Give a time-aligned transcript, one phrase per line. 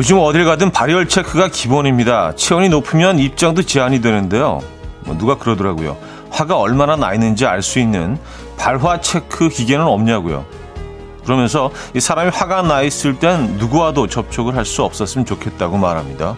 [0.00, 2.34] 요즘 어딜 가든 발열 체크가 기본입니다.
[2.34, 4.62] 체온이 높으면 입장도 제한이 되는데요.
[5.00, 5.94] 뭐 누가 그러더라고요.
[6.30, 8.16] 화가 얼마나 나 있는지 알 수 있는
[8.56, 10.46] 발화 체크 기계는 없냐고요.
[11.22, 16.34] 그러면서 이 사람이 화가 나 있을 땐 누구와도 접촉을 할 수 없었으면 좋겠다고 말합니다.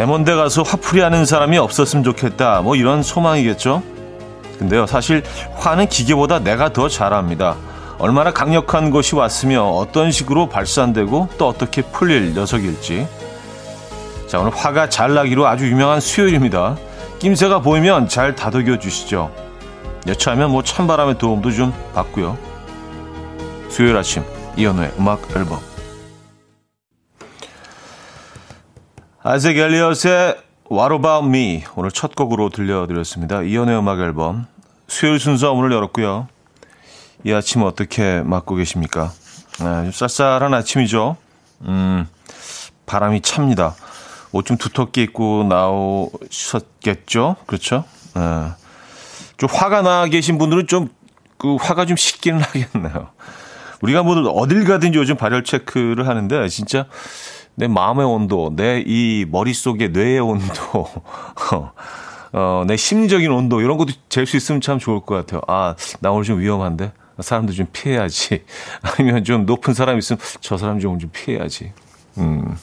[0.00, 2.62] 에몬데 가서 화풀이 하는 사람이 없었으면 좋겠다.
[2.62, 3.82] 뭐 이런 소망이겠죠.
[4.58, 5.22] 근데요, 사실
[5.56, 7.56] 화는 기계보다 내가 더 잘합니다.
[7.98, 13.06] 얼마나 강력한 것이 왔으며 어떤 식으로 발산되고 또 어떻게 풀릴 녀석일지.
[14.26, 16.76] 자, 오늘 화가 잘 나기로 아주 유명한 수요일입니다.
[17.18, 19.30] 낌새가 보이면 잘 다독여 주시죠.
[20.06, 22.38] 여차하면 뭐 찬바람의 도움도 좀 받고요.
[23.68, 24.22] 수요일 아침
[24.56, 25.69] 이연우의 음악 앨범
[29.22, 30.36] 아이색 엘리엇의
[30.70, 33.42] What About Me 오늘 첫 곡으로 들려드렸습니다.
[33.42, 34.46] 이연의 음악 앨범
[34.88, 36.28] 수요일 순서 오늘 열었고요.
[37.24, 39.12] 이 아침 어떻게 맞고 계십니까?
[39.60, 41.16] 네, 쌀쌀한 아침이죠.
[41.62, 42.06] 음,
[42.86, 43.74] 바람이 찹니다.
[44.32, 47.36] 옷 좀 두텁게 입고 나오셨겠죠?
[47.46, 47.84] 그렇죠?
[48.14, 48.22] 네.
[49.36, 50.88] 좀 화가 나 계신 분들은 좀
[51.40, 53.08] 그 화가 좀 식기는 하겠네요.
[53.80, 56.84] 우리가 뭐 어딜 가든지 요즘 발열 체크를 하는데 진짜
[57.60, 60.88] 내 마음의 온도, 내 이 머릿속의 뇌의 온도,
[62.32, 65.42] 어, 내 심리적인 온도, 이런 것도 잴 수 있으면 참 좋을 것 같아요.
[65.46, 66.92] 아, 나 오늘 좀 위험한데?
[67.18, 68.44] 사람들 좀 피해야지.
[68.80, 71.72] 아니면 좀 높은 사람 있으면 저 사람 좀, 좀 피해야지.
[72.16, 72.56] 음.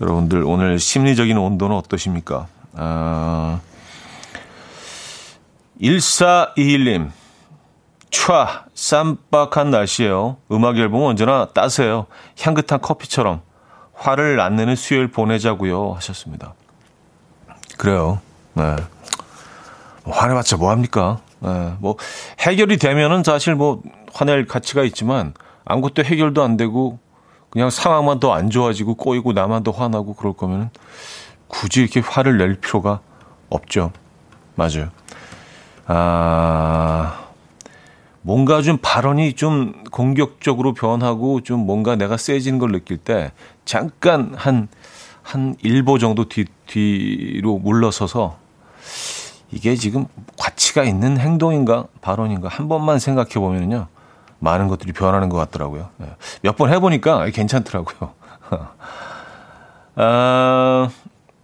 [0.00, 2.48] 여러분들, 오늘 심리적인 온도는 어떠십니까?
[2.74, 3.60] 아,
[5.80, 7.10] 1421님.
[8.10, 10.38] 촤, 쌈박한 날씨에요.
[10.50, 12.06] 음악 앨범은 언제나 따세요.
[12.40, 13.45] 향긋한 커피처럼.
[13.96, 16.54] 화를 안 내는 수요일 보내자고요 하셨습니다.
[17.76, 18.20] 그래요.
[18.54, 18.76] 네.
[20.04, 21.18] 뭐 화내봤자 뭐합니까?
[21.40, 21.74] 네.
[21.78, 21.96] 뭐
[22.40, 25.34] 해결이 되면은 사실 뭐 화낼 가치가 있지만
[25.64, 26.98] 아무것도 해결도 안 되고
[27.50, 30.70] 그냥 상황만 더 안 좋아지고 꼬이고 나만 더 화나고 그럴 거면
[31.48, 33.00] 굳이 이렇게 화를 낼 필요가
[33.48, 33.92] 없죠.
[34.56, 34.90] 맞아요.
[35.86, 37.26] 아,
[38.22, 43.32] 뭔가 좀 발언이 좀 공격적으로 변하고 좀 뭔가 내가 세지는 걸 느낄 때
[43.66, 44.68] 잠깐 한,
[45.22, 48.38] 한 1보 정도 뒤, 뒤로 물러서서
[49.52, 50.06] 이게 지금
[50.40, 53.88] 가치가 있는 행동인가 발언인가 한 번만 생각해 보면요.
[54.38, 55.90] 많은 것들이 변하는 것 같더라고요.
[55.98, 56.08] 네.
[56.42, 58.12] 몇번 해보니까 괜찮더라고요.
[59.96, 60.88] 아,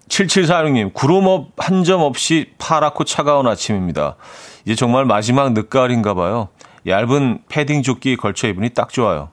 [0.09, 4.17] 7746님, 구름업 한 점 없이 파랗고 차가운 아침입니다.
[4.65, 6.49] 이제 정말 마지막 늦가을인가 봐요.
[6.87, 9.31] 얇은 패딩 조끼 걸쳐 입으니 딱 좋아요.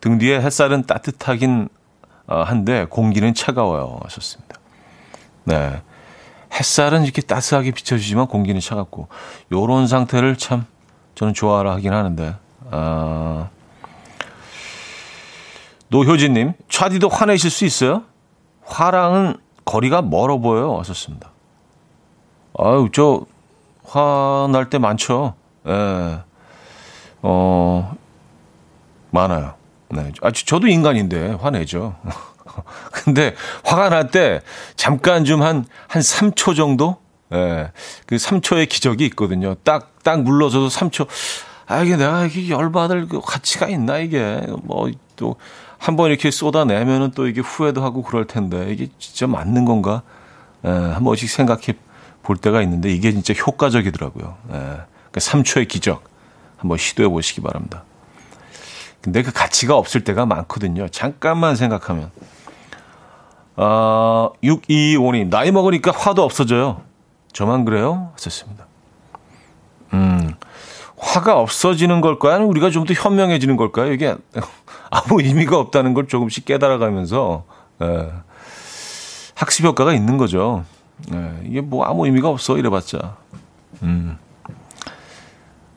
[0.00, 1.83] 등 뒤에 햇살은 따뜻하긴 어,
[2.26, 4.00] 한데 공기는 차가워요.
[4.04, 4.58] 하셨습니다.
[5.44, 5.82] 네.
[6.52, 9.08] 햇살은 이렇게 따스하게 비춰주지만 공기는 차갑고
[9.52, 10.66] 요런 상태를 참
[11.14, 12.36] 저는 좋아라 하긴 하는데
[12.70, 13.48] 아...
[15.88, 18.02] 노효진님 차디도 화내실 수 있어요?
[18.64, 20.78] 화랑은 거리가 멀어 보여요.
[20.78, 21.30] 하셨습니다.
[22.58, 23.26] 아유 저
[23.84, 25.34] 화날 때 많죠.
[25.66, 26.20] 예.
[27.22, 27.96] 어
[29.10, 29.54] 많아요.
[29.94, 30.12] 네.
[30.22, 31.94] 아, 저도 인간인데 화내죠.
[32.92, 33.34] 근데
[33.64, 34.40] 화가 날 때
[34.76, 36.98] 잠깐 좀 한, 한 3초 정도?
[37.32, 37.36] 예.
[37.36, 37.72] 네.
[38.06, 39.54] 그 3초의 기적이 있거든요.
[39.64, 41.06] 딱, 딱 물러서도 3초.
[41.66, 44.40] 아, 이게 내가 이게 열받을 그 가치가 있나, 이게.
[44.62, 45.36] 뭐, 또,
[45.78, 50.02] 한 번 이렇게 쏟아내면은 또 이게 후회도 하고 그럴 텐데, 이게 진짜 맞는 건가?
[50.64, 51.74] 예, 한 번씩 생각해
[52.22, 54.36] 볼 때가 있는데, 이게 진짜 효과적이더라고요.
[54.52, 54.76] 예.
[55.10, 56.04] 그 3초의 기적.
[56.58, 57.84] 한번 시도해 보시기 바랍니다.
[59.04, 60.88] 근데 그 가치가 없을 때가 많거든요.
[60.88, 62.10] 잠깐만 생각하면.
[63.54, 66.80] 아, 625님, 나이 먹으니까 화도 없어져요.
[67.30, 68.12] 저만 그래요?
[68.14, 68.64] 하셨습니다.
[69.92, 70.34] 음,
[70.96, 72.32] 화가 없어지는 걸까요?
[72.32, 73.92] 아니면 우리가 좀 더 현명해지는 걸까요?
[73.92, 74.16] 이게
[74.90, 77.44] 아무 의미가 없다는 걸 조금씩 깨달아가면서,
[77.82, 78.10] 예,
[79.34, 80.64] 학습 효과가 있는 거죠.
[81.12, 83.16] 예, 이게 뭐 아무 의미가 없어, 이래봤자.
[83.82, 84.16] 음.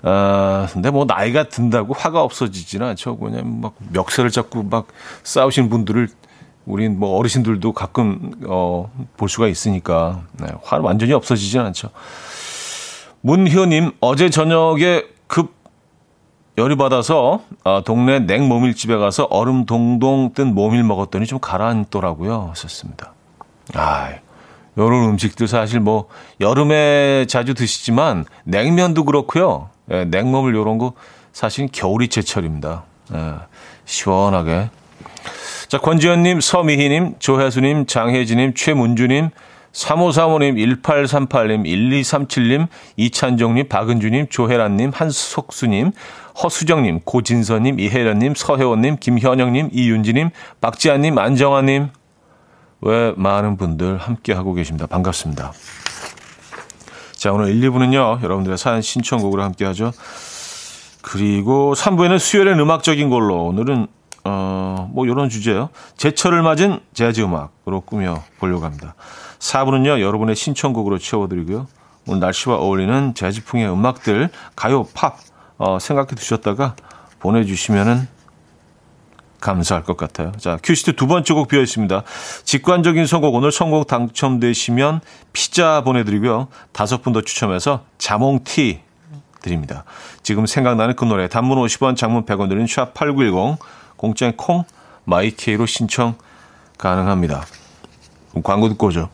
[0.03, 3.17] 아, 근데 뭐 나이가 든다고 화가 없어지지는 않죠.
[3.17, 4.88] 그냥 막 멱살을 잡고 막
[5.23, 6.09] 싸우시는 분들을
[6.65, 11.89] 우린 뭐 어르신들도 가끔 어, 볼 수가 있으니까 네, 화는 완전히 없어지지는 않죠.
[13.21, 15.55] 문효님 어제 저녁에 급
[16.57, 22.49] 열이 받아서 아, 동네 냉모밀집에 가서 얼음 동동 뜬 모밀 먹었더니 좀 가라앉더라고요.
[22.51, 23.13] 하셨습니다.
[23.75, 24.09] 아,
[24.75, 26.07] 이런 음식들 사실 뭐
[26.41, 29.69] 여름에 자주 드시지만 냉면도 그렇고요.
[29.92, 30.94] 예, 냉모밀 요런 거
[31.34, 32.84] 사실 겨울이 제철입니다.
[33.13, 33.34] 예,
[33.86, 34.69] 시원하게.
[35.68, 39.30] 자, 권지현님, 서미희님, 조혜수님, 장혜진님, 최문주님,
[39.74, 45.92] 3535님, 1838님, 1237님, 이찬정님, 박은주님, 조혜란님, 한석수님,
[46.42, 50.30] 허수정님, 고진서님, 이혜련님, 서혜원님, 김현영님, 이윤지님,
[50.62, 51.90] 박지아님, 안정아님,
[52.81, 54.88] 왜 많은 분들 함께하고 계십니다.
[54.88, 55.51] 반갑습니다.
[57.27, 59.91] 자, 오늘 1, 2부는요, 여러분들의 사연 신청곡으로 함께 하죠.
[61.01, 63.88] 그리고 3부에는 수요일엔 음악적인 걸로, 오늘은,
[64.24, 65.68] 어, 뭐, 요런 주제요.
[65.97, 68.95] 제철을 맞은 재즈 음악으로 꾸며 보려고 합니다.
[69.39, 71.68] 4부는요, 여러분의 신청곡으로 채워드리고요.
[72.07, 75.18] 오늘 날씨와 어울리는 재즈풍의 음악들, 가요, 팝,
[75.57, 76.77] 어, 생각해 두셨다가
[77.19, 78.07] 보내주시면은
[79.42, 80.31] 감사할 것 같아요.
[80.38, 82.04] 자, 큐시트 두 번째 곡 비어 있습니다.
[82.44, 85.01] 직관적인 선곡 오늘 선곡 당첨되시면
[85.34, 86.48] 피자 보내드리고요.
[86.72, 88.81] 다섯 분 더 추첨해서 자몽티
[89.42, 89.84] 드립니다.
[90.24, 93.57] 지금 생각나는 그 노래 단문 50원, 장문 100원 드는 샵8910
[93.95, 94.63] 공짜인 콩
[95.06, 96.16] 마이케이로 신청
[96.78, 97.45] 가능합니다.
[98.44, 99.10] 광고 듣고 오죠.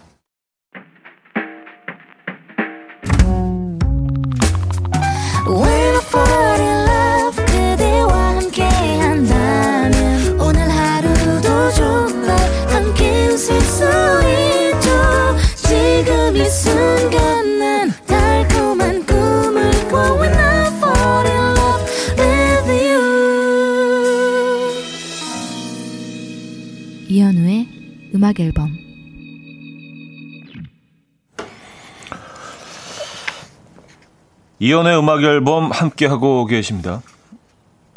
[34.64, 37.02] 이연의 음악 앨범 함께 하고 계십니다.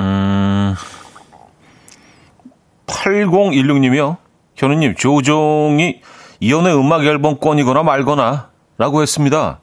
[0.00, 0.74] 음.
[2.86, 4.16] 8016님이요.
[4.56, 6.00] 현우님, 조종이
[6.40, 9.60] 이연의 음악 앨범 권이거나 말거나 라고 했습니다.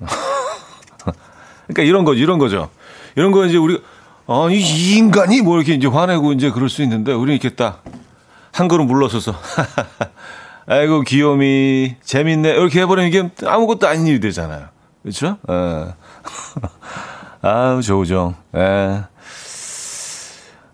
[1.68, 2.68] 그러니까 이런 거죠, 이런 거죠.
[3.14, 3.80] 이런 거 이제 우리,
[4.26, 7.84] 아, 이 인간이 뭐 이렇게 이제 화내고 이제 그럴 수 있는데, 우리 이렇게 딱,
[8.50, 9.36] 한 걸음 물러서서
[10.66, 14.72] 아이고 귀요미 재밌네 이렇게 해버리는 게 아무것도 아닌 일이 되잖아요.
[15.02, 15.38] 그렇죠?
[15.50, 15.94] 예.
[17.42, 18.36] 아우 조우정.
[18.56, 19.04] 예.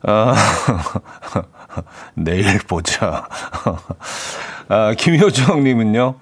[0.03, 0.35] 아,
[2.15, 3.27] 내일 보자.
[4.69, 6.15] 아, 김효정님은요.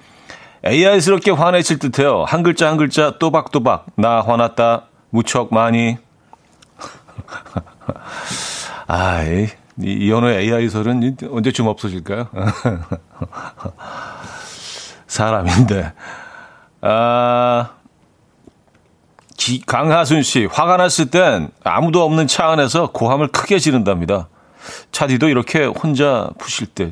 [0.64, 2.24] AI스럽게 화내실 듯해요.
[2.24, 3.86] 한 글자 한 글자 또박또박.
[3.96, 4.86] 나 화났다.
[5.10, 5.98] 무척 많이.
[8.86, 9.48] 아이.
[9.78, 12.28] 이, 이현우의 AI설은 언제쯤 없어질까요?
[15.06, 15.92] 사람인데.
[16.80, 17.70] 아,
[19.46, 24.28] 기, 강하순 씨, 화가 났을 땐 아무도 없는 차 안에서 고함을 크게 지른답니다.
[24.90, 26.90] 차 뒤도 이렇게 혼자 푸실 때.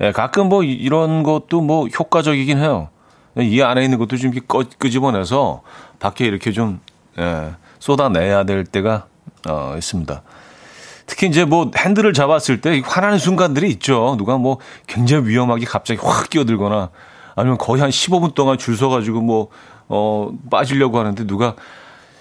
[0.00, 2.88] 예, 가끔 뭐 이런 것도 뭐 효과적이긴 해요.
[3.36, 5.60] 이 안에 있는 것도 좀 꺼, 끄집어내서
[5.98, 6.80] 밖에 이렇게 좀,
[7.18, 9.04] 예, 쏟아내야 될 때가,
[9.46, 10.22] 어, 있습니다.
[11.04, 14.14] 특히 이제 뭐 핸들을 잡았을 때 화나는 순간들이 있죠.
[14.16, 16.88] 누가 뭐 굉장히 위험하게 갑자기 확 끼어들거나
[17.34, 19.50] 아니면 거의 한 15분 동안 줄 서가지고 뭐,
[19.88, 21.54] 어, 빠지려고 하는데 누가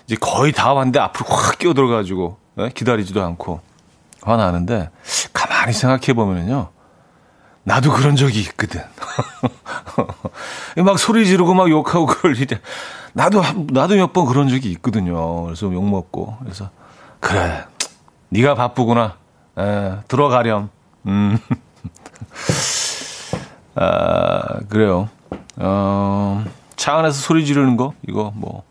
[0.06, 2.69] 이제 거의 다 왔는데 앞으로 확 끼어들어가지고 네?
[2.73, 3.62] 기다리지도 않고
[4.21, 4.89] 화나는데
[5.33, 6.69] 가만히 생각해 보면은요.
[7.63, 8.81] 나도 그런 적이 있거든.
[10.86, 12.55] 막 소리 지르고 막 욕하고 그럴 일이
[13.13, 13.41] 나도
[13.72, 15.43] 나도 몇 번 그런 적이 있거든요.
[15.43, 16.69] 그래서 욕 먹고 그래서
[17.19, 17.65] 그래
[18.29, 19.15] 네가 바쁘구나.
[19.57, 20.69] 에, 들어가렴.
[21.07, 21.39] 음.
[23.75, 25.10] 아, 그래요.
[25.57, 26.43] 어,
[26.75, 28.63] 차 안에서 소리 지르는 거, 이거 뭐,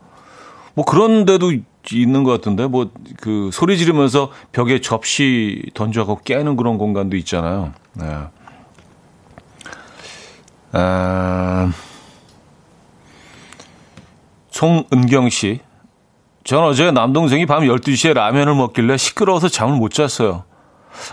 [0.73, 1.51] 뭐 그런 데도
[1.91, 2.89] 있는 것 같은데, 뭐,
[3.21, 7.73] 그 소리 지르면서 벽에 접시 던져갖고 깨는 그런 공간도 있잖아요.
[7.93, 8.17] 네.
[10.71, 11.71] 아,
[14.49, 15.59] 송은경 씨.
[16.43, 20.43] 전 어제 남동생이 밤 12시에 라면을 먹길래 시끄러워서 잠을 못 잤어요.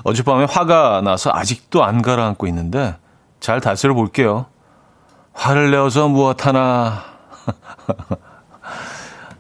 [0.04, 2.96] 어젯밤에 화가 나서 아직도 안 가라앉고 있는데
[3.40, 4.46] 잘 다스려 볼게요.
[5.32, 7.04] 화를 내어서 무엇 하나.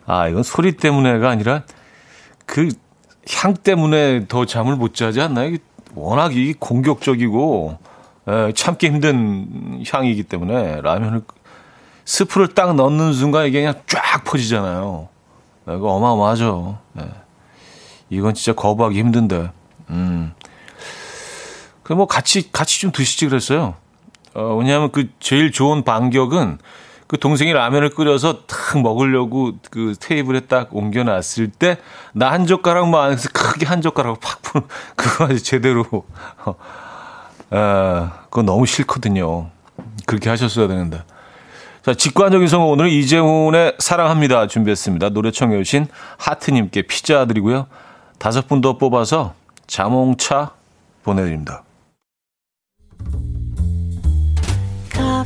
[0.06, 1.62] 아, 이건 소리 때문에가 아니라
[2.46, 2.68] 그
[3.30, 5.56] 향 때문에 더 잠을 못 자지 않나요?
[5.94, 7.78] 워낙 이 공격적이고
[8.28, 11.22] 에, 참기 힘든 향이기 때문에 라면을
[12.04, 15.08] 스프를 딱 넣는 순간 이게 그냥 쫙 퍼지잖아요.
[15.68, 16.78] 이거 어마어마하죠.
[16.94, 17.04] 네.
[18.10, 19.50] 이건 진짜 거부하기 힘든데.
[19.90, 20.32] 음.
[21.84, 23.74] 그 뭐 같이 같이 좀 드시지 그랬어요.
[24.34, 26.58] 어, 왜냐하면 그 제일 좋은 반격은
[27.06, 31.76] 그 동생이 라면을 끓여서 탁 먹으려고 그 테이블에 딱 옮겨놨을 때
[32.14, 35.84] 나 한 젓가락만 안 해서 크게 한 젓가락을 팍 푸는 그거 아주 제대로
[36.44, 36.54] 어,
[37.50, 39.48] 아, 그거 너무 싫거든요.
[40.06, 41.02] 그렇게 하셨어야 되는데.
[41.84, 45.10] 자, 직관적인 성공 오늘은 이재훈의 사랑합니다 준비했습니다.
[45.10, 45.86] 노래 청해 주신
[46.18, 47.66] 하트님께 피자 드리고요.
[48.18, 49.34] 다섯 분 더 뽑아서
[49.66, 50.52] 자몽차
[51.02, 51.62] 보내드립니다.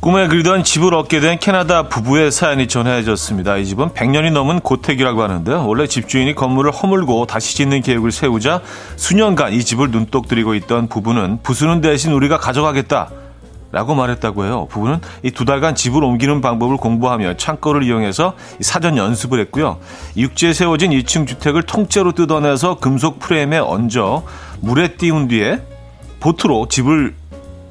[0.00, 3.58] 꿈에 그리던 집을 얻게 된 캐나다 부부의 사연이 전해졌습니다.
[3.58, 5.66] 이 집은 100년이 넘은 고택이라고 하는데요.
[5.66, 8.62] 원래 집주인이 건물을 허물고 다시 짓는 계획을 세우자
[8.96, 13.10] 수년간 이 집을 눈독 들이고 있던 부부는 부수는 대신 우리가 가져가겠다.
[13.72, 14.66] 라고 말했다고 해요.
[14.70, 19.78] 부부는 이 두 달간 집을 옮기는 방법을 공부하며 창고를 이용해서 사전 연습을 했고요.
[20.16, 24.24] 육지에 세워진 2층 주택을 통째로 뜯어내서 금속 프레임에 얹어
[24.60, 25.60] 물에 띄운 뒤에
[26.20, 27.14] 보트로 집을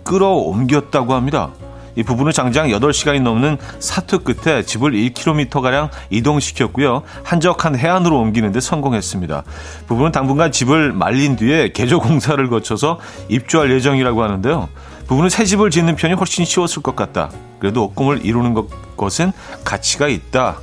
[0.03, 1.49] 끌어옮겼다고 합니다.
[1.95, 7.03] 이 부부는 장장 8시간이 넘는 사투 끝에 집을 1km가량 이동시켰고요.
[7.23, 9.43] 한적한 해안으로 옮기는데 성공했습니다.
[9.87, 14.69] 부부는 당분간 집을 말린 뒤에 개조 공사를 거쳐서 입주할 예정이라고 하는데요.
[15.07, 17.31] 부부는 새 집을 짓는 편이 훨씬 쉬웠을 것 같다.
[17.59, 19.31] 그래도 꿈을 이루는 것, 것은
[19.63, 20.57] 가치가 있다.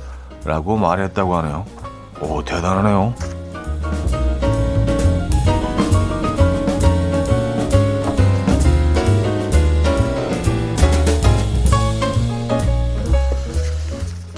[0.45, 1.65] 라고 말했다고 하네요.
[2.21, 3.13] 오, 대단하네요.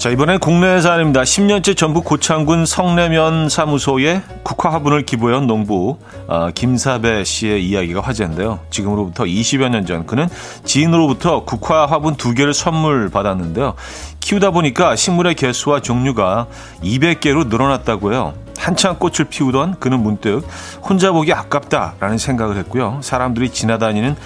[0.00, 1.20] 자, 이번엔 국내 사안입니다.
[1.24, 8.60] 10년째 전북 고창군 성내면 사무소에 국화 화분을 기부해온 농부 어, 김사배 씨의 이야기가 화제인데요.
[8.70, 10.26] 지금으로부터 20여 년 전 그는
[10.64, 13.74] 지인으로부터 국화 화분 두 개를 선물 받았는데요.
[14.20, 16.46] 키우다 보니까 식물의 개수와 종류가
[16.82, 18.32] 200개로 늘어났다고 해요.
[18.56, 20.46] 한창 꽃을 피우던 그는 문득
[20.80, 23.00] 혼자 보기 아깝다라는 생각을 했고요.
[23.02, 24.16] 사람들이 지나다니는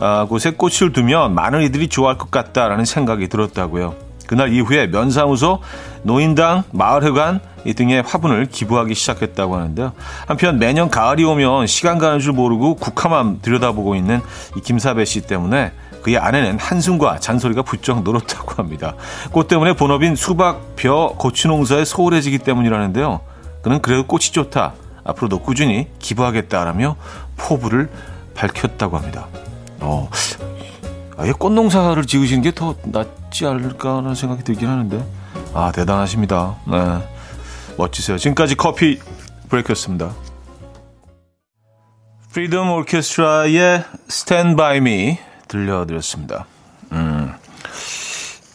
[0.00, 4.09] 어, 곳에 꽃을 두면 많은 이들이 좋아할 것 같다라는 생각이 들었다고요.
[4.30, 5.58] 그날 이후에 면사무소,
[6.04, 7.40] 노인당, 마을회관
[7.74, 9.90] 등의 화분을 기부하기 시작했다고 하는데요.
[10.24, 14.20] 한편 매년 가을이 오면 시간 가는 줄 모르고 국화만 들여다보고 있는
[14.56, 15.72] 이 김사배 씨 때문에
[16.02, 18.94] 그의 아내는 한숨과 잔소리가 부쩍 늘었다고 합니다.
[19.32, 23.22] 꽃 때문에 본업인 수박, 벼, 고추 농사에 소홀해지기 때문이라는데요.
[23.62, 24.74] 그는 그래도 꽃이 좋다.
[25.02, 26.94] 앞으로도 꾸준히 기부하겠다라며
[27.36, 27.90] 포부를
[28.36, 29.26] 밝혔다고 합니다.
[29.80, 30.08] 어,
[31.20, 35.04] 아예 꽃농사를 지으시는 게 더 낫지 않을까 하는 생각이 들긴 하는데
[35.54, 36.56] 아 대단하십니다.
[36.66, 37.08] 네.
[37.76, 38.18] 멋지세요.
[38.18, 38.98] 지금까지 coffee
[39.48, 40.10] break였습니다.
[42.32, 46.46] 프리덤 오케스트라의 Stand By Me 들려드렸습니다.
[46.92, 47.32] 음,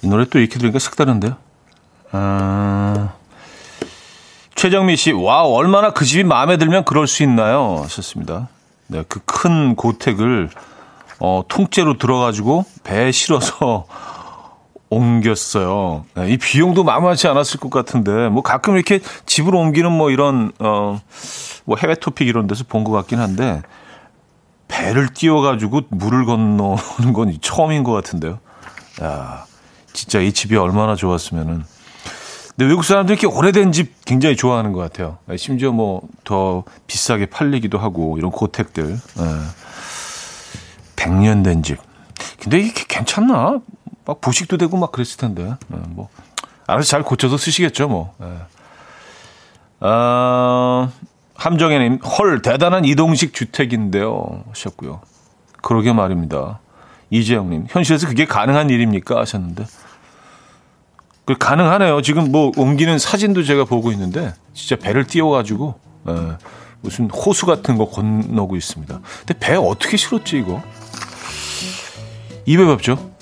[0.01, 1.35] 이 노래 또 이렇게 들으니까 색다른데요.
[2.11, 3.13] 아,
[4.55, 7.81] 최정미 씨, 와 얼마나 그 집이 마음에 들면 그럴 수 있나요?
[7.83, 8.47] 하셨습니다.
[8.87, 10.49] 네, 그 큰 고택을
[11.19, 13.85] 어, 통째로 들어가지고 배에 실어서
[14.89, 16.05] 옮겼어요.
[16.15, 20.99] 네, 이 비용도 만만치 않았을 것 같은데, 뭐 가끔 이렇게 집으로 옮기는 뭐 이런, 어,
[21.65, 23.61] 뭐 해외 토픽 이런 데서 본 것 같긴 한데,
[24.67, 28.39] 배를 띄워가지고 물을 건너는 건 처음인 것 같은데요.
[29.03, 29.45] 야,
[29.93, 31.63] 진짜 이 집이 얼마나 좋았으면은.
[32.55, 35.17] 근데 외국 사람들이 이렇게 오래된 집 굉장히 좋아하는 것 같아요.
[35.37, 38.87] 심지어 뭐 더 비싸게 팔리기도 하고, 이런 고택들.
[38.87, 39.23] 네.
[40.95, 41.77] 100년 된 집.
[42.39, 43.59] 근데 이게 괜찮나?
[44.05, 45.55] 막 부식도 되고 막 그랬을 텐데.
[45.67, 46.09] 네, 뭐
[46.67, 48.13] 알아서 잘 고쳐서 쓰시겠죠, 뭐.
[48.19, 48.27] 네.
[49.81, 50.89] 아,
[51.35, 55.01] 함정혜님, 헐 대단한 이동식 주택인데요, 하셨고요.
[55.61, 56.59] 그러게 말입니다.
[57.09, 59.19] 이재영님, 현실에서 그게 가능한 일입니까?
[59.19, 59.65] 하셨는데.
[61.25, 62.01] 그 가능하네요.
[62.03, 66.11] 지금 뭐 옮기는 사진도 제가 보고 있는데 진짜 배를 띄워가지고 에,
[66.85, 69.01] 무슨 호수 같은 거 건너고 있습니다.
[69.25, 70.61] 근데 배 어떻게 실었지 이거?
[72.45, 73.14] 입에 밟죠.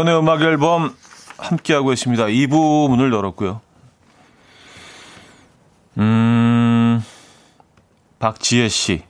[0.00, 0.94] 이연의 음악 앨범
[1.36, 2.24] 함께하고 있습니다.
[2.24, 3.60] 2부 문을 열었고요.
[5.98, 7.04] 음,
[8.18, 9.02] 박지혜 씨.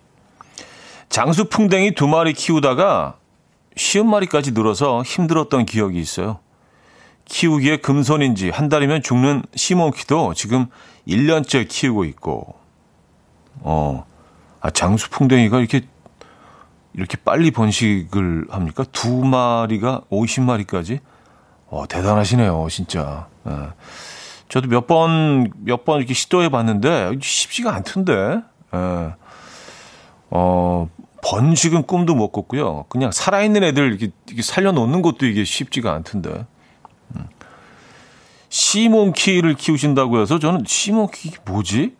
[1.09, 3.16] 장수풍뎅이 두 마리 키우다가
[3.76, 6.40] 쉬운 마리까지 늘어서 힘들었던 기억이 있어요.
[7.26, 10.66] 키우기에 금손인지 한 달이면 죽는 시몬키도 지금
[11.06, 12.56] 1년째 키우고 있고,
[13.61, 14.04] 어,
[14.61, 15.82] 아, 장수풍뎅이가 이렇게,
[16.94, 18.85] 이렇게 빨리 번식을 합니까?
[18.92, 21.00] 두 마리가 50마리까지?
[21.68, 23.28] 어, 대단하시네요, 진짜.
[23.49, 23.52] 예.
[24.49, 28.40] 저도 몇 번, 몇 번 이렇게 시도해 봤는데, 쉽지가 않던데,
[28.75, 29.14] 예.
[30.30, 30.88] 어,
[31.23, 32.87] 번식은 꿈도 못 꿨고요.
[32.88, 36.47] 그냥 살아있는 애들 이렇게, 이렇게 살려놓는 것도 이게 쉽지가 않던데.
[37.16, 37.26] 음.
[38.49, 41.94] 시몬키를 키우신다고 해서 저는 시몬키 뭐지?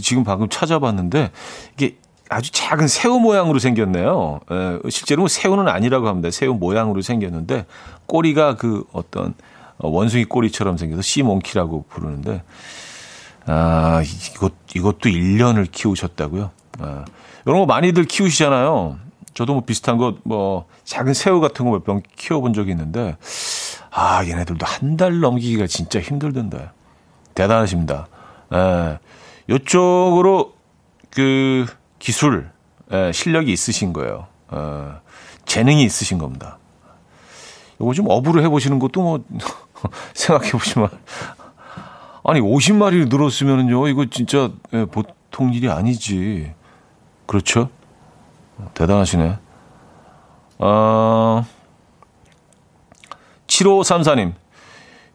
[0.00, 1.30] 지금 방금 찾아봤는데
[1.74, 1.96] 이게
[2.28, 4.40] 아주 작은 새우 모양으로 생겼네요.
[4.50, 6.30] 에, 실제로는 새우는 아니라고 합니다.
[6.30, 7.66] 새우 모양으로 생겼는데
[8.06, 9.34] 꼬리가 그 어떤
[9.78, 12.42] 원숭이 꼬리처럼 생겨서 시몬키라고 부르는데
[13.46, 16.50] 아 이것 이것도 1년을 키우셨다고요.
[16.80, 17.04] 아,
[17.44, 18.98] 이런 거 많이들 키우시잖아요.
[19.34, 23.16] 저도 뭐 비슷한 거 뭐 작은 새우 같은 거 몇 번 키워본 적이 있는데
[23.90, 26.70] 아 얘네들도 한 달 넘기기가 진짜 힘들던데
[27.34, 28.08] 대단하십니다.
[28.52, 28.98] 에,
[29.48, 30.54] 이쪽으로
[31.10, 31.66] 그
[31.98, 32.50] 기술,
[32.92, 34.26] 에, 실력이 있으신 거예요.
[34.48, 35.00] 어,
[35.44, 36.58] 재능이 있으신 겁니다.
[37.80, 39.24] 이거 좀 업으로 해보시는 것도 뭐
[40.14, 40.88] 생각해 보시면
[42.24, 46.52] 아니 50마리 늘었으면은요 이거 진짜 예, 보통 일이 아니지.
[47.26, 47.68] 그렇죠?
[48.74, 49.38] 대단하시네.
[50.58, 51.44] 어,
[53.46, 54.32] 7534님.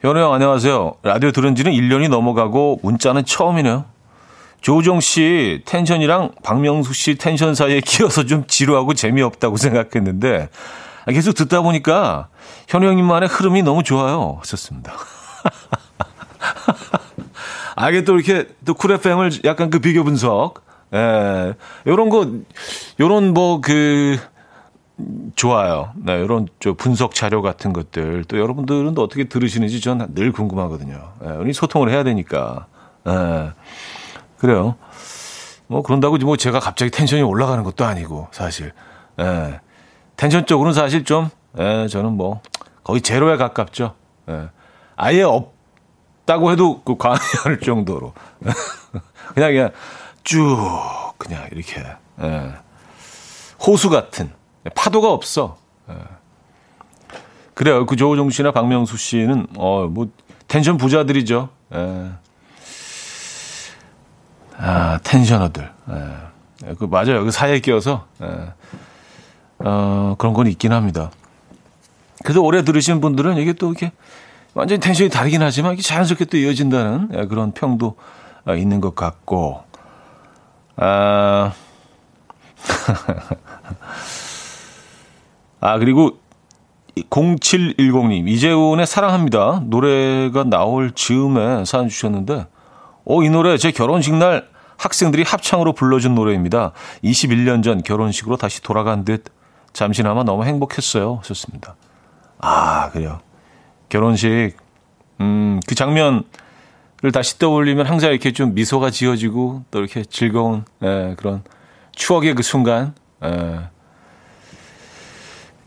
[0.02, 0.96] 현우 형 안녕하세요.
[1.04, 3.86] 라디오 들은 지는 1년이 넘어가고 문자는 처음이네요.
[4.62, 10.50] 조우정 씨 텐션이랑 박명수 씨 텐션 사이에 끼어서 좀 지루하고 재미없다고 생각했는데
[11.08, 12.30] 계속 듣다 보니까
[12.68, 14.38] 현우 형님만의 흐름이 너무 좋아요.
[14.40, 14.94] 하셨습니다.
[17.76, 20.64] 아, 이게 또 이렇게 또 쿨FM을 약간 그 비교 분석.
[20.94, 21.54] 예.
[21.88, 22.30] 요런 거,
[23.00, 24.20] 요런 뭐 그,
[25.36, 25.92] 좋아요.
[25.96, 28.26] 네, 요런 저 분석 자료 같은 것들.
[28.28, 31.14] 또 여러분들은 또 어떻게 들으시는지 저는 늘 궁금하거든요.
[31.26, 32.68] 예, 우리 소통을 해야 되니까.
[33.08, 33.52] 예.
[34.42, 34.74] 그래요.
[35.68, 38.74] 뭐 그런다고 뭐 제가 갑자기 텐션이 올라가는 것도 아니고 사실.
[39.20, 39.60] 예.
[40.18, 42.42] 텐션 쪽으로는 사실 좀 예, 저는 뭐
[42.84, 43.94] 거의 제로에 가깝죠.
[44.30, 44.50] 예.
[44.96, 48.14] 아예 없다고 해도 그 과언이 아닐 정도로.
[49.36, 49.70] 그냥 그냥
[50.24, 50.58] 쭉
[51.20, 51.84] 그냥 이렇게
[52.24, 52.52] 예.
[53.64, 54.32] 호수 같은
[54.74, 55.58] 파도가 없어.
[55.88, 55.94] 예.
[57.54, 57.86] 그래요.
[57.86, 60.08] 그 조우종 씨나 박명수 씨는 어 뭐
[60.48, 61.50] 텐션 부자들이죠.
[61.76, 62.10] 예.
[64.62, 65.70] 아, 텐셔너들.
[65.90, 66.74] 예.
[66.78, 67.24] 그 맞아요.
[67.24, 68.54] 그 사이에 끼어서 예.
[69.60, 71.12] 어, 그런 건 있긴 합니다.
[72.24, 73.92] 그래서 오래 들으신 분들은 이게 또 이렇게
[74.54, 77.96] 완전히 텐션이 다르긴 하지만 이게 자연스럽게 또 이어진다는 예, 그런 평도
[78.46, 79.64] 어, 있는 것 같고,
[80.78, 81.54] 아,
[85.60, 86.20] 아, 그리고
[86.96, 89.62] 0710님, 이재훈의 사랑합니다.
[89.66, 92.48] 노래가 나올 즈음에 사연 주셨는데,
[93.06, 94.51] 오, 이 노래 제 결혼식 날
[94.82, 96.72] 학생들이 합창으로 불러준 노래입니다.
[97.04, 99.26] 21년 전 결혼식으로 다시 돌아간 듯
[99.74, 101.18] 잠시나마 너무 행복했어요.
[101.22, 101.76] 하셨습니다.
[102.40, 103.20] 아, 그래요.
[103.90, 104.54] 결혼식,
[105.20, 106.24] 음, 그 장면을
[107.14, 111.44] 다시 떠올리면 항상 이렇게 좀 미소가 지어지고 또 이렇게 즐거운, 예, 그런
[111.92, 113.60] 추억의 그 순간, 예.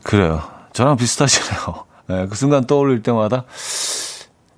[0.02, 0.42] 그래요.
[0.72, 1.84] 저랑 비슷하시네요.
[2.10, 3.44] 예, 그 순간 떠올릴 때마다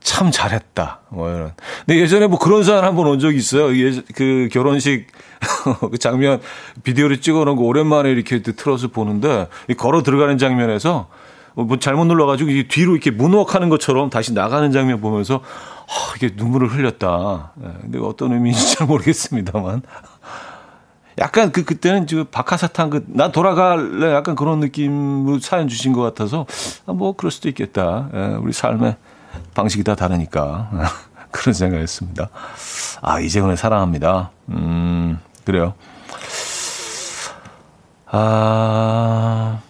[0.06, 1.00] 참 잘했다.
[1.08, 1.50] 뭐 이런.
[1.84, 3.76] 근데 예전에 뭐 그런 사연 한번 온 적이 있어요.
[3.76, 5.08] 예, 그 결혼식
[5.90, 6.40] 그 장면
[6.84, 11.08] 비디오를 찍어 놓은 거 오랜만에 이렇게 틀어서 보는데 걸어 들어가는 장면에서
[11.54, 17.52] 뭐 잘못 눌러가지고 뒤로 이렇게 문워크하는 것처럼 다시 나가는 장면 보면서 아, 이게 눈물을 흘렸다.
[17.64, 19.82] 예, 근데 어떤 의미인지 잘 모르겠습니다만.
[21.18, 26.46] 약간 그 그때는 지금 박하사탕 그 나 돌아갈래 약간 그런 느낌으로 사연 주신 것 같아서
[26.86, 28.08] 아, 뭐 그럴 수도 있겠다.
[28.14, 28.96] 예, 우리 삶에
[29.54, 30.70] 방식이 다 다르니까.
[31.30, 32.28] 그런 생각했습니다.
[33.02, 34.30] 아, 이재훈의 사랑합니다.
[34.48, 35.74] 음, 그래요.
[38.06, 39.60] 아,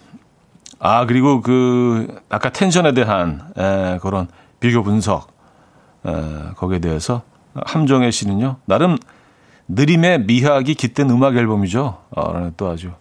[0.79, 4.27] 아, 그리고 그, 아까 텐션에 대한, 에, 그런
[4.59, 5.33] 비교 분석,
[6.05, 7.23] 에, 거기에 대해서
[7.65, 8.97] 함정혜 씨는요, 나름
[9.67, 11.97] 느림의 미학이 깃든 음악 앨범이죠.
[12.11, 12.91] 어, 또 아주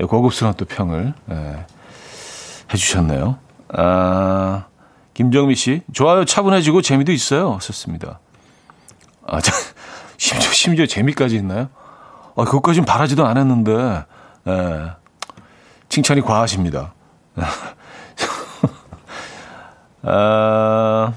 [0.00, 1.66] 고급스러운 또 평을 에,
[2.72, 3.38] 해주셨네요.
[3.68, 4.64] 아,
[5.16, 7.58] 김정미 씨, 좋아요, 차분해지고 재미도 있어요.
[7.62, 8.20] 썼습니다.
[9.26, 9.50] 아, 자,
[10.18, 11.70] 심지어, 심지어 재미까지 있나요?
[12.36, 14.04] 아, 그것까진 바라지도 않았는데,
[14.48, 14.90] 예,
[15.88, 16.92] 칭찬이 과하십니다.
[20.02, 21.14] 아,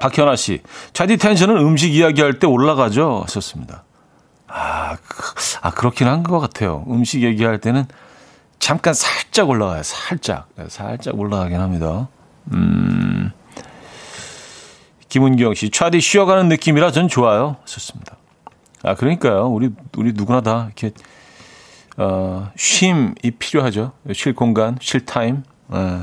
[0.00, 0.60] 박현아 씨,
[0.92, 3.24] 차디 텐션은 음식 이야기할 때 올라가죠?
[3.28, 3.84] 썼습니다.
[4.48, 6.84] 아, 그, 아 그렇긴 한 것 같아요.
[6.88, 7.86] 음식 얘기할 때는
[8.58, 9.84] 잠깐 살짝 올라가요.
[9.84, 10.48] 살짝.
[10.56, 12.08] 네, 살짝 올라가긴 합니다.
[12.52, 13.32] 음.
[15.08, 17.56] 김은경 씨, 차디 쉬어가는 느낌이라 전 좋아요.
[17.64, 18.16] 좋습니다.
[18.82, 19.48] 아, 그러니까요.
[19.48, 20.92] 우리, 우리 누구나 다 이렇게,
[21.96, 23.92] 어, 쉼이 필요하죠.
[24.12, 25.42] 쉴 공간, 쉴 타임.
[25.74, 26.00] 예.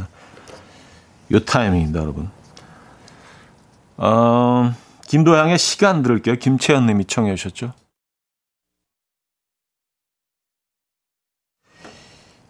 [1.31, 2.29] 요 타이밍입니다, 여러분.
[3.97, 4.73] 어,
[5.07, 6.35] 김도향의 시간 들을게요.
[6.35, 7.73] 김채연 님이 청해 주셨죠.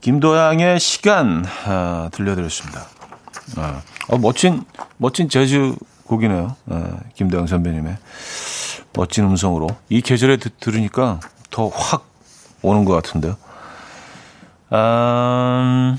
[0.01, 2.96] 김도향의 시간 아, 들려드렸습니다.
[3.55, 4.63] 아, 어, 멋진
[4.97, 6.55] 멋진 재즈 곡이네요.
[6.69, 7.97] 아, 김도향 선배님의
[8.93, 12.05] 멋진 음성으로 이 계절에 드, 들으니까 더 확
[12.61, 13.37] 오는 것 같은데요.
[14.69, 15.97] 아,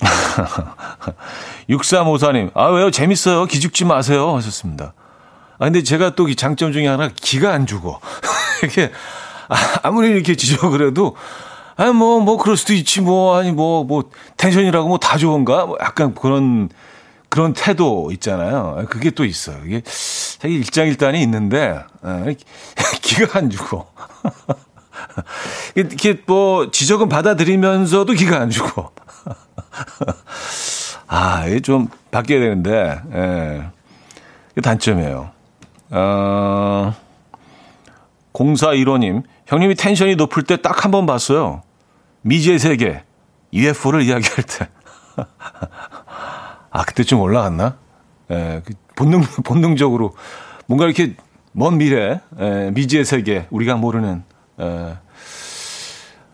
[1.70, 2.90] 6354님, 아, 왜요?
[2.90, 3.46] 재밌어요.
[3.46, 4.34] 기죽지 마세요.
[4.36, 4.92] 하셨습니다.
[5.58, 8.00] 아, 근데 제가 또이 장점 중에 하나, 기가 안 죽어.
[8.62, 8.90] 이렇게,
[9.82, 11.16] 아, 무리 이렇게 지져 그래도,
[11.76, 14.04] 아, 뭐, 뭐, 그럴 수도 있지, 뭐, 아니, 뭐, 뭐,
[14.36, 15.66] 텐션이라고 뭐 다 좋은가?
[15.66, 16.68] 뭐 약간 그런,
[17.28, 18.84] 그런 태도 있잖아요.
[18.88, 19.58] 그게 또 있어요.
[19.66, 19.82] 이게
[20.38, 22.24] 되게 일장일단이 있는데, 아,
[23.02, 23.90] 기가 안 죽어.
[25.74, 28.92] 이렇게 뭐, 지적은 받아들이면서도 기가 안 죽어.
[31.08, 33.64] 아, 이게 좀 바뀌어야 되는데, 예.
[34.56, 35.30] 이 단점이에요.
[35.90, 36.94] 어,
[38.32, 41.62] 0415님, 형님이 텐션이 높을 때 딱 한 번 봤어요.
[42.24, 43.04] 미지의 세계,
[43.52, 44.68] UFO를 이야기할 때.
[46.70, 47.76] 아, 그때 좀 올라갔나?
[48.30, 50.14] 예, 그 본능, 본능적으로
[50.66, 51.14] 뭔가 이렇게
[51.52, 54.24] 먼 미래, 예, 미지의 세계, 우리가 모르는,
[54.60, 54.96] 예,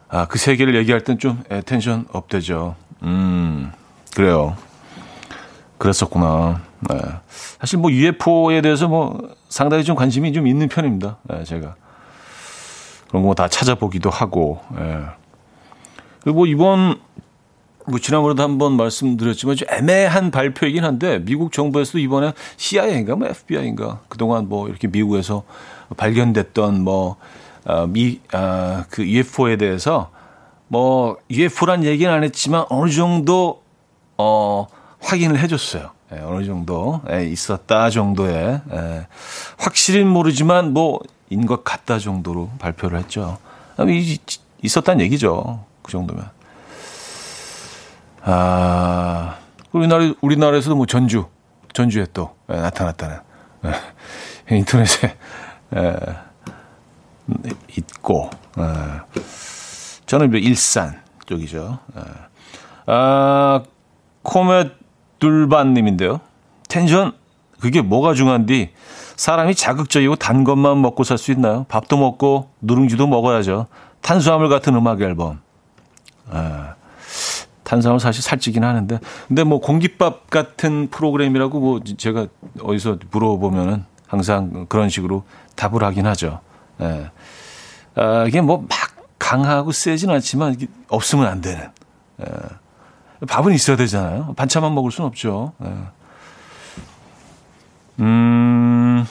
[0.08, 2.76] 아, 그 세계를 얘기할 땐 좀 텐션 업되죠.
[3.02, 3.72] 음,
[4.14, 4.56] 그래요.
[5.78, 6.60] 그랬었구나.
[6.88, 6.96] 네.
[7.58, 11.18] 사실 뭐 UFO에 대해서 뭐 상당히 좀 관심이 좀 있는 편입니다.
[11.24, 11.74] 네, 제가.
[13.08, 15.00] 그런 거 다 찾아보기도 하고, 예.
[16.22, 17.00] 그리고 뭐 이번,
[17.86, 24.48] 뭐 지난번에도 한번 말씀드렸지만 좀 애매한 발표이긴 한데 미국 정부에서도 이번에 CIA인가 뭐 FBI인가 그동안
[24.48, 25.44] 뭐 이렇게 미국에서
[25.96, 27.16] 발견됐던 뭐,
[27.64, 30.10] 어, 미, 아, 그 UFO에 대해서
[30.68, 33.62] 뭐 UFO란 얘기는 안 했지만 어느 정도
[34.18, 34.66] 어
[35.00, 35.90] 확인을 해줬어요.
[36.12, 39.06] 예, 어느 정도 예, 있었다 정도의 예,
[39.58, 41.00] 확실히 모르지만 뭐
[41.32, 43.38] 인 것 같다 정도로 발표를 했죠.
[43.88, 44.18] 이,
[44.62, 45.64] 있었다는 얘기죠.
[45.90, 46.30] 그 정도면.
[48.22, 49.36] 아
[49.72, 51.26] 우리나라 우리나라에서도 뭐 전주
[51.72, 53.18] 전주에 또 예, 나타났다는
[54.52, 55.16] 예, 인터넷에
[55.76, 55.96] 예,
[57.76, 58.30] 있고.
[58.58, 59.20] 예.
[60.06, 61.78] 저는 일산 쪽이죠.
[61.96, 62.02] 예.
[62.86, 63.62] 아,
[64.22, 64.70] 코메
[65.18, 66.20] 둘반님인데요.
[66.68, 67.12] 텐션
[67.60, 68.72] 그게 뭐가 중요한디
[69.16, 71.66] 사람이 자극적이고 단 것만 먹고 살 수 있나요?
[71.68, 73.66] 밥도 먹고 누룽지도 먹어야죠.
[74.02, 75.40] 탄수화물 같은 음악 앨범.
[76.30, 76.74] 아,
[77.64, 82.26] 탄수화물 사실 살찌긴 하는데 근데 뭐 공깃밥 같은 프로그램이라고 뭐 제가
[82.62, 85.24] 어디서 물어보면은 항상 그런 식으로
[85.56, 86.40] 답을 하긴 하죠.
[86.80, 87.10] 예.
[87.94, 88.68] 아, 이게 뭐 막
[89.20, 90.56] 강하고 세진 않지만
[90.88, 91.68] 없으면 안 되는.
[92.20, 92.24] 예.
[93.28, 94.32] 밥은 있어야 되잖아요.
[94.36, 95.52] 반찬만 먹을 수는 없죠.
[95.62, 95.72] 예.
[98.00, 99.06] 음.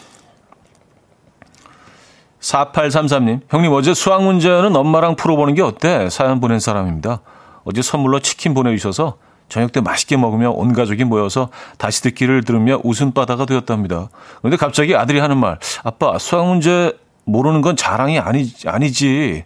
[2.41, 6.09] 4833님, 형님 어제 수학 문제는 엄마랑 풀어보는 게 어때?
[6.09, 7.19] 사연 보낸 사람입니다.
[7.65, 9.17] 어제 선물로 치킨 보내주셔서
[9.49, 14.09] 저녁 때 맛있게 먹으며 온 가족이 모여서 다시 듣기를 들으며 웃음바다가 되었답니다.
[14.39, 19.43] 그런데 갑자기 아들이 하는 말, 아빠 수학 문제 모르는 건 자랑이 아니, 아니지.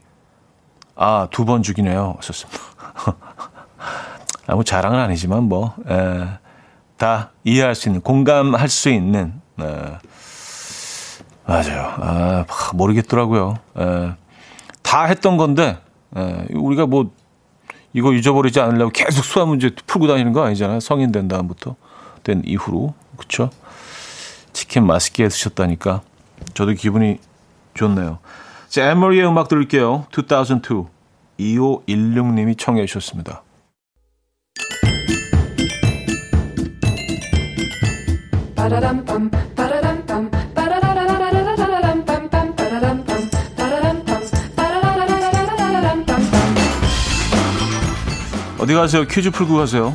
[0.95, 2.17] 아, 두 번 죽이네요.
[2.21, 2.60] 썼습니다.
[4.47, 6.27] 아무 자랑은 아니지만 뭐, 에,
[6.97, 9.63] 다 이해할 수 있는, 공감할 수 있는, 에,
[11.45, 11.93] 맞아요.
[11.97, 13.58] 아, 모르겠더라고요.
[13.77, 14.13] 에,
[14.82, 15.77] 다 했던 건데,
[16.15, 17.12] 에, 우리가 뭐,
[17.93, 20.79] 이거 잊어버리지 않으려고 계속 수학 문제 풀고 다니는 거 아니잖아요.
[20.79, 21.75] 성인 된 다음부터.
[22.23, 22.93] 된 이후로.
[23.17, 23.49] 그쵸?
[24.51, 26.01] 치킨 맛있게 드셨다니까.
[26.53, 27.19] 저도 기분이
[27.73, 28.19] 좋네요.
[28.69, 30.08] 자, 에머리의 음악 들을게요.
[30.17, 30.86] 2002.
[31.39, 33.43] 2516님이 청해 주셨습니다.
[48.63, 49.04] 어디 가세요?
[49.06, 49.93] 퀴즈 풀고 가세요.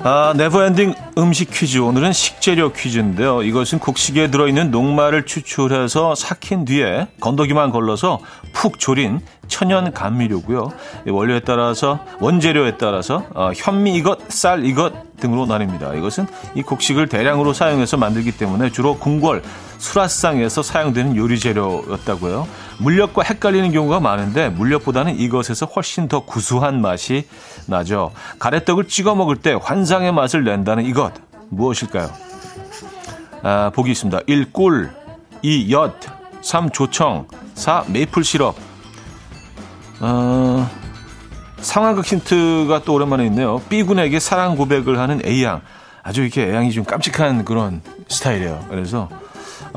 [0.00, 1.78] 아, never ending 음식 퀴즈.
[1.78, 3.42] 오늘은 식재료 퀴즈인데요.
[3.42, 8.20] 이것은 곡식에 들어있는 녹말을 추출해서 삭힌 뒤에 건더기만 걸러서
[8.52, 10.72] 푹 졸인 천연 감미료고요.
[11.08, 15.96] 원료에 따라서 원재료에 따라서 어, 현미 이것, 쌀 이것 등으로 나뉩니다.
[15.96, 19.42] 이것은 이 곡식을 대량으로 사용해서 만들기 때문에 주로 궁궐,
[19.78, 22.46] 수라상에서 사용되는 요리 재료였다고요.
[22.78, 27.26] 물엿과 헷갈리는 경우가 많은데 물엿보다는 이것에서 훨씬 더 구수한 맛이
[27.66, 28.12] 나죠.
[28.38, 31.12] 가래떡을 찍어 먹을 때 환상의 맛을 낸다는 이것
[31.48, 32.10] 무엇일까요?
[33.42, 34.20] 아, 보기 있습니다.
[34.26, 34.52] 1.
[34.52, 34.90] 꿀
[35.42, 35.72] 2.
[35.72, 35.94] 엿
[36.42, 36.70] 3.
[36.70, 37.84] 조청 4.
[37.88, 38.56] 메이플 시럽
[40.00, 40.68] 어,
[41.58, 43.60] 상황극 힌트가 또 오랜만에 있네요.
[43.68, 45.62] B군에게 사랑 고백을 하는 A양.
[46.02, 48.66] 아주 이렇게 A양이 좀 깜찍한 그런 스타일이에요.
[48.68, 49.08] 그래서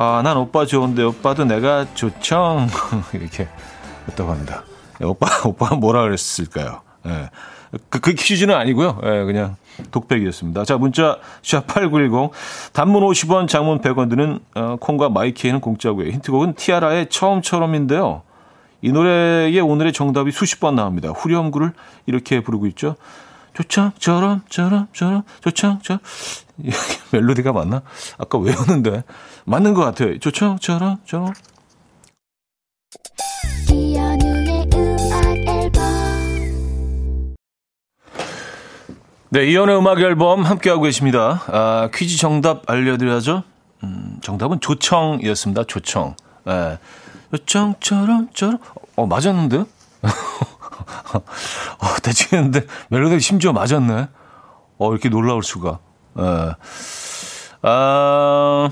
[0.02, 2.66] 아, 난 오빠 좋은데 오빠도 내가 좋죠.
[3.12, 3.50] 이렇게
[4.08, 4.64] 했다고 합니다.
[5.02, 6.80] 예, 오빠, 오빠가 뭐라 그랬을까요?
[7.06, 7.30] 예.
[7.90, 9.02] 그, 그 퀴즈는 아니고요.
[9.04, 9.58] 예, 그냥
[9.92, 10.64] 독백이었습니다.
[10.64, 12.32] 자, 문자 샵8910
[12.72, 16.10] 단문 50원, 장문 100원 드는 어, 콩과 마이키에는 공짜고요.
[16.12, 18.22] 힌트곡은 티아라의 처음처럼인데요.
[18.82, 21.10] 이 노래의 오늘의 정답이 수십 번 나옵니다.
[21.10, 21.74] 후렴구를
[22.06, 22.96] 이렇게 부르고 있죠.
[23.60, 26.00] 조청처럼 저럼 저럼 조청처럼
[27.12, 27.82] 멜로디가 맞나?
[28.18, 29.04] 아까 외웠는데
[29.46, 30.18] 맞는 것 같아요.
[30.20, 31.34] 조청처럼 저럼
[39.32, 41.44] 네, 이연의 음악 앨범 함께하고 계십니다.
[41.48, 43.44] 아, 퀴즈 정답 알려드려야죠.
[43.84, 45.66] 음, 정답은 조청이었습니다.
[45.66, 46.16] 조청.
[46.48, 46.80] 예.
[47.34, 48.58] 요청처럼 처럼
[48.96, 49.66] 어 맞았는데
[51.14, 54.08] 어 대충 했는데 멜로디 심지어 맞았네
[54.78, 55.80] 어 이렇게 놀라울 수가
[56.20, 56.56] 예.
[57.62, 58.70] 아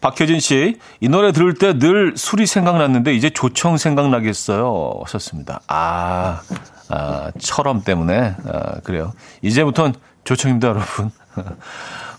[0.00, 5.00] 박효진 씨, 이 노래 들을 때 늘 술이 생각났는데 이제 조청 생각나겠어요.
[5.04, 5.60] 하셨습니다.
[5.68, 6.40] 아,
[6.88, 8.34] 아, 철험 때문에.
[8.46, 9.12] 아, 그래요.
[9.42, 9.94] 이제부터는
[10.24, 11.10] 조청입니다, 여러분.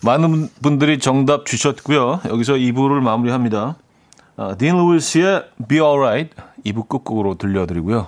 [0.03, 2.21] 많은 분들이 정답 주셨고요.
[2.29, 3.75] 여기서 2부를 마무리합니다.
[4.37, 8.07] 어, 딘 루이스의 Be Alright 2부 끝곡으로 들려드리고요.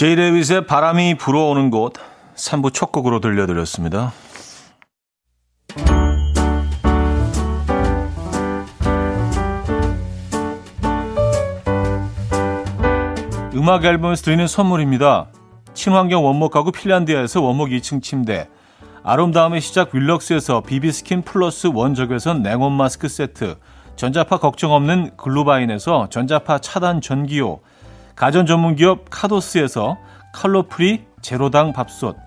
[0.00, 1.92] 제이 레빗의 바람이 불어오는 곳
[2.34, 4.14] 3부 첫 곡으로 들려드렸습니다.
[13.54, 15.26] 음악 앨범에서 드리는 선물입니다.
[15.74, 18.48] 친환경 원목 가구 핀란디아에서 원목 2층 침대
[19.02, 23.56] 아름다움의 시작 윌럭스에서 비비스킨 플러스 원적외선 냉온 마스크 세트
[23.96, 27.60] 전자파 걱정 없는 글루바인에서 전자파 차단 전기요,
[28.20, 29.96] 가전 전문기업 카도스에서
[30.34, 32.18] 칼로프리 제로당 밥솥,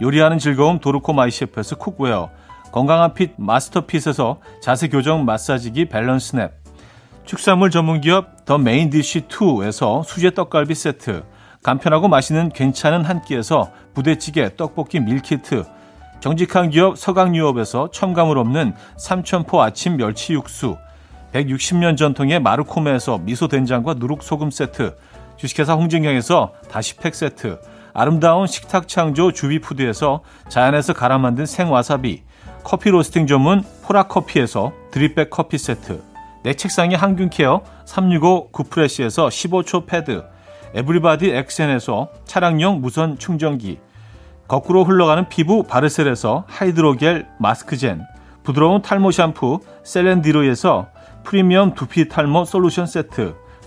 [0.00, 2.30] 요리하는 즐거움 도르코 마이셰프에서 cookware,
[2.70, 6.52] 건강한 핏 마스터핏에서 자세 교정 마사지기 밸런스 냅,
[7.24, 11.24] 축산물 전문기업 더 메인디쉬 2에서 수제 떡갈비 세트,
[11.64, 15.64] 간편하고 맛있는 괜찮은 한 끼에서 부대찌개 떡볶이 밀키트,
[16.20, 20.76] 정직한 기업 서강유업에서 첨가물 없는 삼천포 아침 멸치 육수,
[21.32, 24.94] 160년 전통의 마르코메에서 미소된장과 누룩소금 세트,
[25.40, 27.58] 주식회사 홍진경에서 다시팩 세트,
[27.94, 32.22] 아름다운 식탁 창조 주비푸드에서 자연에서 갈아 만든 생와사비,
[32.62, 36.02] 커피 로스팅 전문 포라커피에서 드립백 커피 세트,
[36.42, 40.22] 내 책상의 항균케어 365 구프레시에서 15초 패드,
[40.74, 43.78] 에브리바디 엑센에서 차량용 무선 충전기,
[44.46, 48.02] 거꾸로 흘러가는 피부 바르셀에서 하이드로겔 마스크젠,
[48.42, 50.88] 부드러운 탈모 샴푸 셀렌디로에서
[51.24, 53.36] 프리미엄 두피 탈모 솔루션 세트,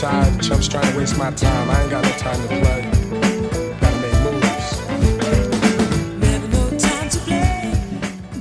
[0.00, 0.40] Tired.
[0.40, 1.68] Chumps trying to waste my time.
[1.70, 2.80] I ain't got no time to play.
[3.80, 4.80] Gotta make moves.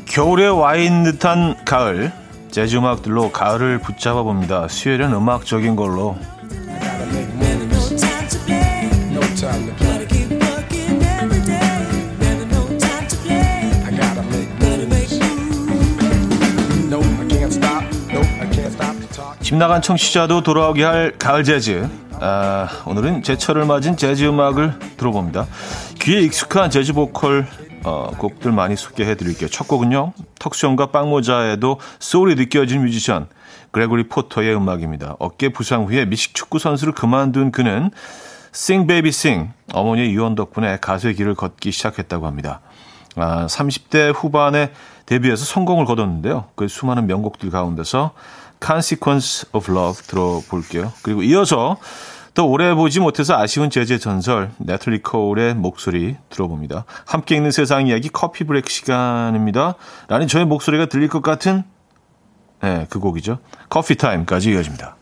[0.05, 2.11] 겨울에 와 있는 듯한 가을.
[2.49, 4.67] 재즈 음악들로 가을을 붙잡아 봅니다.
[4.67, 6.15] 수요일은 음악적인 걸로.
[19.49, 21.89] 집 나간 청취자도 돌아오게 할 가을 재즈.
[22.21, 25.47] 아, 오늘은 제철을 맞은 재즈 음악을 들어봅니다.
[26.01, 27.47] 귀에 익숙한 재즈 보컬
[27.83, 29.49] 어, 곡들 많이 소개해 드릴게요.
[29.49, 30.13] 첫 곡은요.
[30.37, 33.27] 턱수염과 빵모자에도 소울이 느껴지는 뮤지션
[33.71, 35.15] 그레고리 포터의 음악입니다.
[35.17, 37.89] 어깨 부상 후에 미식 축구 선수를 그만둔 그는
[38.53, 42.61] Sing Baby Sing 어머니의 유언 덕분에 가수의 길을 걷기 시작했다고 합니다.
[43.15, 44.73] 아, 30대 후반에
[45.07, 46.45] 데뷔해서 성공을 거뒀는데요.
[46.53, 48.11] 그 수많은 명곡들 가운데서
[48.63, 50.93] Consequence of Love 들어볼게요.
[51.01, 51.77] 그리고 이어서
[52.33, 56.85] 또 오래 보지 못해서 아쉬운 재즈의 전설 네틀리 코울의 목소리 들어봅니다.
[57.05, 59.75] 함께 있는 세상 이야기 coffee break 시간입니다.
[60.07, 61.63] 라는 저의 목소리가 들릴 것 같은
[62.61, 63.39] 네, 그 곡이죠.
[63.69, 64.95] Coffee Time까지 이어집니다.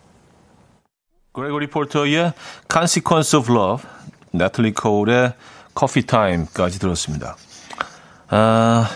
[1.34, 2.34] 그레고리 포터의
[2.72, 3.88] Consequence of Love,
[4.32, 5.34] 네틀리 코울의
[5.76, 7.36] Coffee Time까지 들었습니다.
[8.30, 8.90] 아,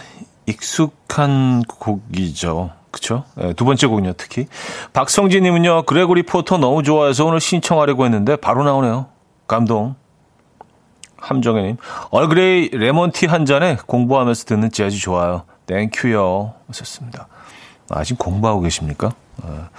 [0.47, 2.71] 익숙한 곡이죠.
[2.91, 3.23] 그쵸?
[3.36, 4.47] 네, 두 번째 곡은요, 특히.
[4.93, 9.08] 박성진님은요, 그레고리 포터 너무 좋아해서 오늘 신청하려고 했는데 바로 나오네요.
[9.47, 9.95] 감동.
[11.17, 11.77] 함정혜님,
[12.10, 15.43] 얼그레이 레몬티 한 잔에 공부하면서 듣는 재즈 좋아요.
[15.67, 16.54] Thank you요.
[16.67, 17.27] 하셨습니다.
[17.89, 19.12] 아, 지금 공부하고 계십니까?
[19.43, 19.69] 아,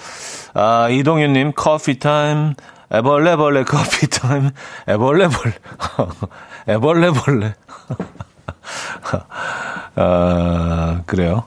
[0.55, 2.55] 아 이동윤님, coffee time.
[2.93, 4.51] 에벌레벌레 coffee time.
[4.87, 5.53] 에벌레벌레.
[6.69, 7.55] 에벌레벌레.
[9.97, 11.45] 아, 그래요.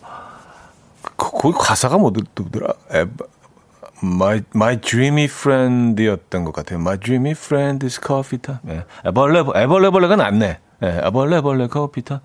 [1.32, 2.74] 거기 가사가 뭐 누구더라?
[4.04, 6.80] My, my dreamy friend이었던 것 같아요.
[6.80, 8.60] My dreamy friend is coffee time.
[8.64, 8.84] 네.
[9.06, 10.60] 애벌레, 애벌레 벌레가 낫네.
[10.82, 12.20] 네, 애벌레 벌레 coffee time.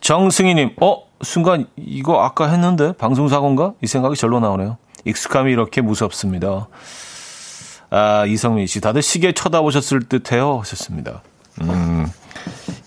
[0.00, 1.08] 정승희님, 어?
[1.22, 2.92] 순간 이거 아까 했는데?
[2.92, 3.72] 방송 사고인가?
[3.82, 4.76] 이 생각이 절로 나오네요.
[5.04, 6.68] 익숙함이 이렇게 무섭습니다.
[7.90, 10.58] 아, 이성민 씨, 다들 시계 쳐다보셨을 듯 해요.
[10.60, 11.22] 하셨습니다.
[11.62, 12.06] 음.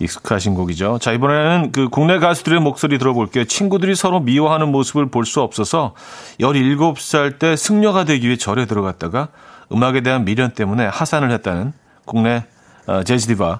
[0.04, 1.00] 익숙하신 곡이죠.
[1.00, 3.46] 자, 이번에는 그 국내 가수들의 목소리 들어볼게요.
[3.46, 5.94] 친구들이 서로 미워하는 모습을 볼 수 없어서
[6.40, 9.30] 17살 때 승려가 되기 위해 절에 들어갔다가
[9.72, 11.74] 음악에 대한 미련 때문에 하산을 했다는
[12.06, 12.44] 국내
[12.88, 13.60] 어, 재즈 디바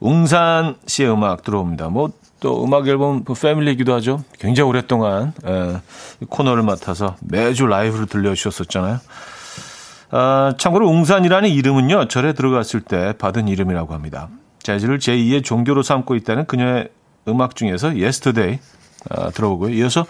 [0.00, 1.88] 웅산 씨의 음악 들어옵니다.
[1.88, 4.22] 뭐 또 음악 앨범 그 패밀리이기도 하죠.
[4.38, 5.80] 굉장히 오랫동안 에,
[6.28, 9.00] 코너를 맡아서 매주 라이브로 들려주셨었잖아요.
[10.10, 14.28] 아, 참고로 웅산이라는 이름은요 절에 들어갔을 때 받은 이름이라고 합니다.
[14.66, 16.88] 재즈를 제2의 종교로 삼고 있다는 그녀의
[17.28, 18.58] 음악 중에서 Yesterday
[19.08, 19.72] 아, 들어보고요.
[19.74, 20.06] 이어서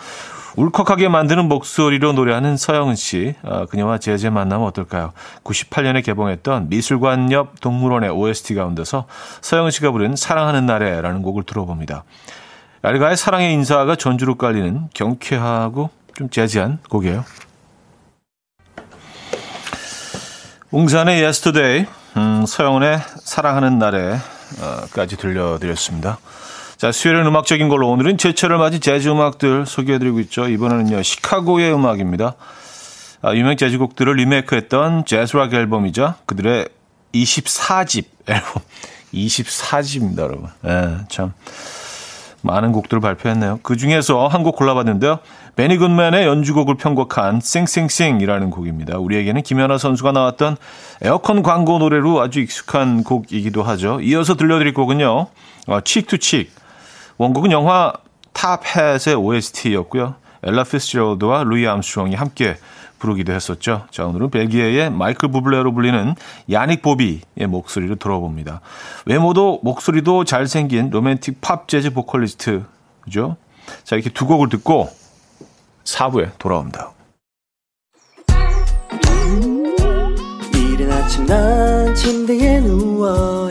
[0.57, 5.13] 울컥하게 만드는 목소리로 노래하는 서영은 씨, 아, 그녀와 재즈의 만나면 어떨까요?
[5.45, 9.07] 98년에 개봉했던 미술관 옆 동물원의 OST 가운데서
[9.43, 12.05] 서영은 씨가 부른 사랑하는 날에라는 곡을 들어봅니다.
[12.81, 17.27] 알가의 사랑의 인사가 전주로 깔리는 경쾌하고 좀 재즈한 곡이에요.
[20.71, 24.17] 웅산의 Yesterday, 음, 서영은의 사랑하는 날에
[24.93, 26.19] 까지 들려드렸습니다.
[26.77, 30.47] 자, 수요일은 음악적인 걸로 오늘은 제철을 맞은 재즈 음악들 소개해드리고 있죠.
[30.49, 32.35] 이번에는요, 시카고의 음악입니다.
[33.23, 36.15] 아, 유명 재즈곡들을 리메이크했던 재즈락 앨범이죠.
[36.27, 36.69] 그들의
[37.15, 38.63] 24집 앨범.
[39.15, 40.51] 24집입니다, 여러분.
[40.67, 41.33] 예, 참.
[42.47, 43.61] 많은 곡들을 발표했네요.
[43.63, 45.19] 그 중에서 한 곡 골라봤는데요.
[45.57, 48.99] 베니 굿맨의 연주곡을 편곡한 싱싱싱이라는 곡입니다.
[48.99, 50.57] 우리에게는 김연아 선수가 나왔던
[51.03, 54.01] 에어컨 광고 노래로 아주 익숙한 곡이기도 하죠.
[54.01, 55.27] 이어서 들려드릴 곡은요.
[55.85, 56.51] 칙투칙.
[56.55, 56.61] 어,
[57.19, 57.93] 원곡은 영화
[58.33, 60.15] Top Hat의 OST였고요.
[60.45, 62.57] 엘라 피스제럴드와 루이 암스트롱이 함께
[62.99, 63.87] 부르기도 했었죠.
[63.91, 66.15] 자, 오늘은 벨기에의 마이클 부블레로 불리는
[66.51, 68.61] 야닉 보비의 목소리를 들어봅니다.
[69.05, 72.65] 외모도 목소리도 잘생긴 로맨틱 팝 재즈 보컬리스트,
[73.01, 73.37] 그죠?
[73.85, 74.89] 자, 이렇게 두 곡을 듣고
[75.85, 76.93] 4부에 돌아옵니다.
[80.55, 83.51] 이른 아침 난 침대에 누워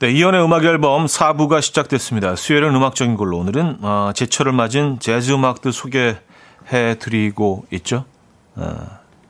[0.00, 2.36] 네, 이연의 음악 앨범 4부가 시작됐습니다.
[2.36, 8.04] 수요일은 음악적인 걸로 오늘은 어, 제철을 맞은 재즈 음악들 소개해 드리고 있죠.
[8.54, 8.76] 어,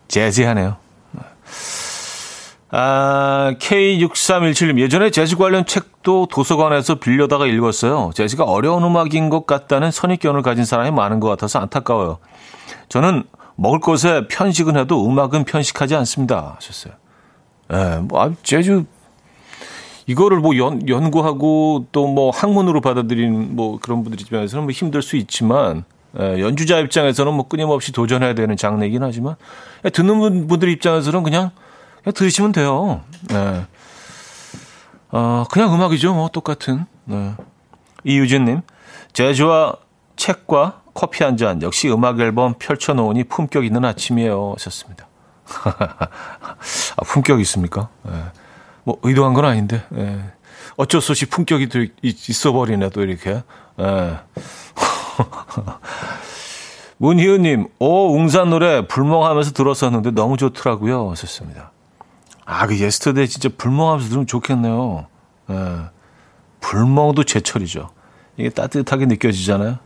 [0.09, 0.77] 재즈하네요.
[2.71, 8.11] 아, K6317님, 예전에 재즈 관련 책도 도서관에서 빌려다가 읽었어요.
[8.15, 12.19] 재즈가 어려운 음악인 것 같다는 선입견을 가진 사람이 많은 것 같아서 안타까워요.
[12.91, 13.25] 저는
[13.57, 16.57] 먹을 것에 편식은 해도 음악은 편식하지 않습니다.
[16.57, 16.93] 하셨어요.
[17.73, 18.85] 예, 뭐, 아, 재즈
[20.09, 25.17] 이거를 뭐 연, 연구하고 또 뭐 학문으로 받아들이는 뭐 그런 분들 입장에서는 뭐 힘들 수
[25.17, 25.85] 있지만
[26.19, 29.37] 예, 연주자 입장에서는 뭐 끊임없이 도전해야 되는 장르이긴 하지만
[29.85, 31.51] 예, 듣는 분들 입장에서는 그냥,
[32.03, 33.03] 그냥 들으시면 돼요.
[33.33, 33.67] 예.
[35.11, 36.15] 어, 그냥 음악이죠.
[36.15, 36.87] 뭐 똑같은.
[37.05, 37.35] 네.
[38.05, 38.63] 이유진님,
[39.13, 39.75] 제주와
[40.17, 44.55] 책과 커피 한 잔, 역시 음악 앨범 펼쳐놓으니 품격 있는 아침이에요.
[44.57, 45.07] 하셨습니다.
[45.49, 47.89] 아, 품격 있습니까?
[48.09, 48.13] 예.
[48.89, 50.19] 뭐 의도한 건 아닌데 예.
[50.79, 51.69] 어쩔 수 없이 품격이
[52.03, 53.43] 있어 버리네 또 이렇게.
[53.81, 54.17] 예.
[56.97, 61.11] 문희은님, 오 웅산 노래 불멍하면서 들었었는데 너무 좋더라고요.
[61.11, 61.71] 하셨습니다.
[62.47, 65.07] 아, 그 Yesterday 진짜 불멍하면서 들으면 좋겠네요.
[65.51, 65.77] 예.
[66.61, 67.91] 불멍도 제철이죠.
[68.39, 69.77] 이게 따뜻하게 느껴지잖아요.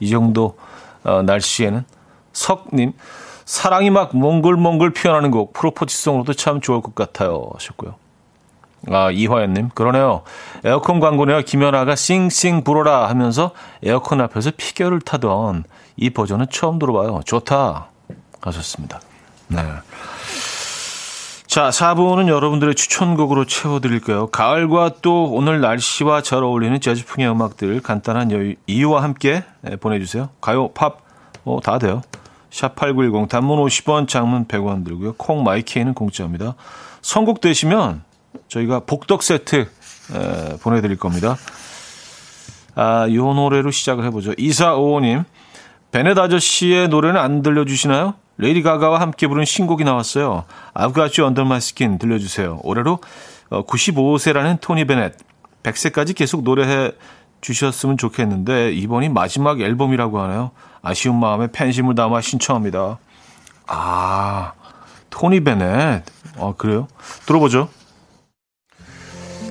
[0.00, 0.58] 이 정도
[1.02, 1.82] 어, 날씨에는.
[2.34, 2.92] 석님,
[3.46, 7.94] 사랑이 막 몽글몽글 피어나는 곡 프로포즈송으로도 참 좋을 것 같아요 하셨고요.
[8.90, 10.22] 아 이화연님 그러네요.
[10.64, 11.42] 에어컨 광고네요.
[11.42, 13.50] 김연아가 싱싱 불어라 하면서
[13.82, 15.64] 에어컨 앞에서 피겨를 타던
[15.96, 17.20] 이 버전은 처음 들어봐요.
[17.24, 17.88] 좋다
[18.40, 19.00] 하셨습니다.
[19.48, 19.58] 네.
[21.46, 24.26] 자, 4부는 여러분들의 추천곡으로 채워드릴게요.
[24.28, 29.44] 가을과 또 오늘 날씨와 잘 어울리는 재즈풍의 음악들 간단한 이유와 함께
[29.80, 30.28] 보내주세요.
[30.42, 30.98] 가요, 팝,
[31.44, 32.02] 뭐 다 돼요.
[32.50, 35.14] 샵8910 단문 50원 장문 100원 들고요.
[35.14, 36.54] 콩 마이케이는 공짜입니다.
[37.00, 38.02] 선곡 되시면
[38.48, 39.68] 저희가 복덕 세트
[40.14, 41.36] 에, 보내드릴 겁니다.
[42.74, 44.32] 아, 이 노래로 시작을 해보죠.
[44.32, 45.24] 2455님,
[45.90, 48.14] 베넷 아저씨의 노래는 안 들려주시나요?
[48.36, 50.44] 레이디 가가와 함께 부른 신곡이 나왔어요.
[50.74, 52.60] I've got you under my skin 들려주세요.
[52.62, 53.00] 올해로
[53.50, 55.16] 95세라는 어, 토니 베넷.
[55.64, 56.92] 100세까지 계속 노래해
[57.40, 60.52] 주셨으면 좋겠는데 이번이 마지막 앨범이라고 하네요.
[60.82, 62.98] 아쉬운 마음에 팬심을 담아 신청합니다.
[63.66, 64.52] 아,
[65.10, 66.04] 토니 베넷.
[66.38, 66.86] 아, 그래요?
[67.26, 67.68] 들어보죠.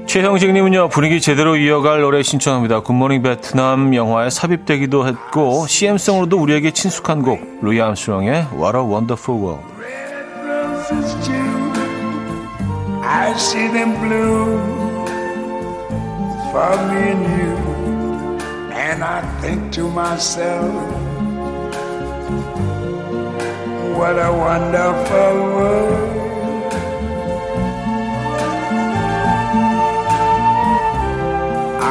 [0.08, 2.80] 최형식님은요, 분위기 제대로 이어갈 노래 신청합니다.
[2.80, 9.78] 굿모닝 베트남 영화에 삽입되기도 했고, CM송으로도 우리에게 친숙한 곡, 루이 암스트롱의 What a wonderful world.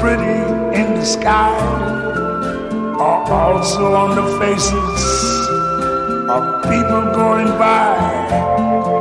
[0.00, 0.38] pretty
[0.80, 1.52] in the sky,
[2.98, 5.00] are also on the faces
[6.28, 7.96] of people going by.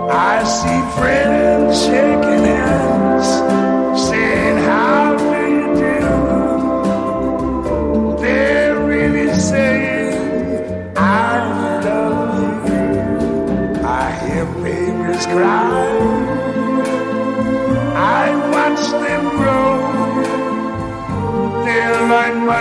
[0.09, 1.56] I see friends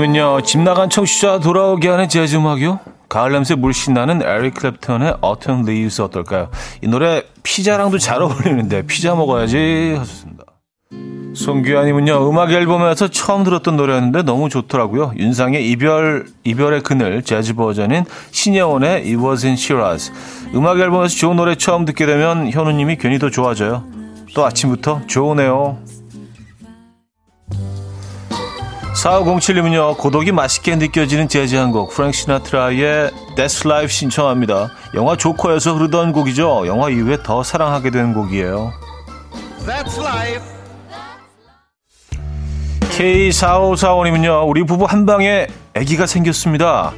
[0.00, 2.80] 8055님은요, 집 나간 청취자 돌아오게 하는 재즈 음악이요?
[3.08, 6.48] 가을 냄새 물씬 나는 에릭 클랩턴의 Autumn 어떨까요?
[6.82, 10.44] 이 노래 피자랑도 잘 어울리는데 피자 먹어야지 하셨습니다.
[11.34, 15.12] 송규환님은요 음악 앨범에서 처음 들었던 노래였는데 너무 좋더라고요.
[15.16, 20.12] 윤상의 이별 이별의 그늘 재즈 버전인 신예원의 It Was in Shiraz.
[20.54, 23.84] 음악 앨범에서 좋은 노래 처음 듣게 되면 현우님이 괜히 더 좋아져요.
[24.34, 25.78] 또 아침부터 좋으네요.
[29.00, 34.70] 4507님은요 고독이 맛있게 느껴지는 재즈 한 곡 프랭크 시나트라의 That's Life 신청합니다.
[34.94, 36.66] 영화 조커에서 흐르던 곡이죠.
[36.66, 38.72] 영화 이후에 더 사랑하게 되는 곡이에요.
[39.66, 40.44] That's life.
[42.98, 46.92] K4545님은요, 우리 부부 한 방에 아기가 생겼습니다.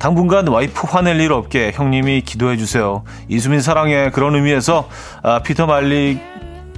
[0.00, 3.04] 당분간 와이프 화낼 일 없게 형님이 기도해 주세요.
[3.28, 4.88] 이수민 사랑해 그런 의미에서
[5.22, 6.18] 아, 피터 말리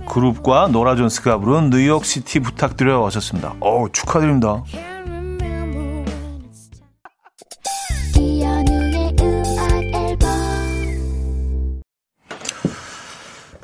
[0.08, 3.54] 그룹과 노라 존스가 부른 New York City 부탁드려요 하셨습니다.
[3.60, 4.62] 어 축하드립니다.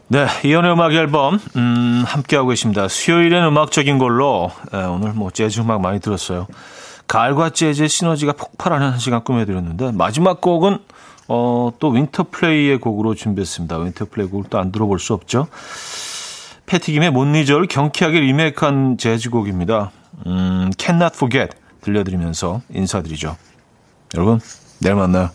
[0.09, 2.87] 네, 이연의 음악 앨범 음, 함께하고 계십니다.
[2.89, 6.47] 수요일엔 음악적인 걸로 에, 오늘 뭐 재즈 음악 많이 들었어요.
[7.09, 10.79] 가을과 재즈의 시너지가 폭발하는 한 시간 꾸며드렸는데 마지막 곡은
[11.29, 13.79] 어, 또 윈터플레이의 곡으로 준비했습니다.
[13.79, 15.49] 윈터플레이 곡을 또 안 들어볼 수 없죠.
[16.67, 19.91] 패티김의 못니저를 경쾌하게 리메이크한 재즈곡입니다.
[20.27, 23.37] 음, Cannot Forget 들려드리면서 인사드리죠.
[24.15, 24.41] 여러분,
[24.81, 25.31] 내일 만나요.